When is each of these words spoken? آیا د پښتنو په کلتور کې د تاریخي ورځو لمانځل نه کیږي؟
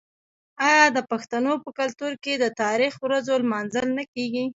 آیا 0.69 0.85
د 0.95 0.99
پښتنو 1.11 1.53
په 1.63 1.69
کلتور 1.79 2.13
کې 2.23 2.33
د 2.37 2.45
تاریخي 2.61 2.99
ورځو 3.05 3.33
لمانځل 3.43 3.87
نه 3.97 4.03
کیږي؟ 4.13 4.45